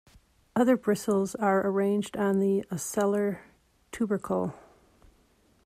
[0.55, 3.41] Other bristles are arranged on the ocellar
[3.91, 4.55] tubercle.